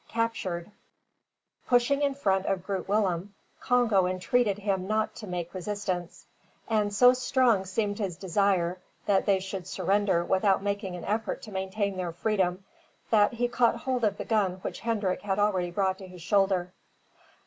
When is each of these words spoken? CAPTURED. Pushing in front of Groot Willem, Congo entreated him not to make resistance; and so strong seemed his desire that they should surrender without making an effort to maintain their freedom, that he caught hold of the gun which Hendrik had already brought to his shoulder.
CAPTURED. 0.07 0.71
Pushing 1.67 2.01
in 2.01 2.15
front 2.15 2.47
of 2.47 2.63
Groot 2.63 2.87
Willem, 2.89 3.35
Congo 3.59 4.07
entreated 4.07 4.57
him 4.57 4.87
not 4.87 5.13
to 5.17 5.27
make 5.27 5.53
resistance; 5.53 6.25
and 6.67 6.91
so 6.91 7.13
strong 7.13 7.65
seemed 7.65 7.99
his 7.99 8.17
desire 8.17 8.79
that 9.05 9.27
they 9.27 9.39
should 9.39 9.67
surrender 9.67 10.25
without 10.25 10.63
making 10.63 10.95
an 10.95 11.05
effort 11.05 11.43
to 11.43 11.51
maintain 11.51 11.97
their 11.97 12.11
freedom, 12.13 12.65
that 13.11 13.33
he 13.33 13.47
caught 13.47 13.75
hold 13.81 14.03
of 14.03 14.17
the 14.17 14.25
gun 14.25 14.53
which 14.63 14.79
Hendrik 14.79 15.21
had 15.21 15.37
already 15.37 15.69
brought 15.69 15.99
to 15.99 16.07
his 16.07 16.23
shoulder. 16.23 16.73